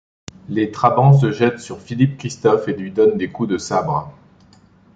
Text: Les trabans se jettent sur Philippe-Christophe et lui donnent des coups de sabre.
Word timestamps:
Les 0.49 0.71
trabans 0.71 1.13
se 1.13 1.31
jettent 1.31 1.59
sur 1.59 1.79
Philippe-Christophe 1.79 2.67
et 2.67 2.73
lui 2.73 2.89
donnent 2.89 3.19
des 3.19 3.29
coups 3.31 3.49
de 3.49 3.57
sabre. 3.59 4.11